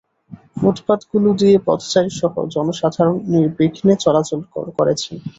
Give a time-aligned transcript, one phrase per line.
[0.57, 4.39] ফুটপাতগুলো দিয়ে পথচারীসহ জনসাধারণ নির্বিঘ্নে চলাচল
[4.77, 5.15] করেছেন।